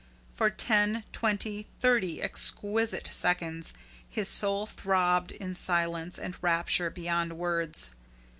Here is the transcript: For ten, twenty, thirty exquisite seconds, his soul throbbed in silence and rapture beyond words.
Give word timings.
For 0.31 0.49
ten, 0.49 1.03
twenty, 1.13 1.67
thirty 1.79 2.23
exquisite 2.23 3.11
seconds, 3.13 3.75
his 4.09 4.29
soul 4.29 4.65
throbbed 4.65 5.31
in 5.31 5.53
silence 5.53 6.17
and 6.17 6.35
rapture 6.41 6.89
beyond 6.89 7.37
words. 7.37 7.91